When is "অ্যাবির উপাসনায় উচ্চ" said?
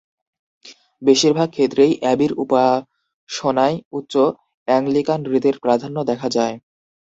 2.01-4.13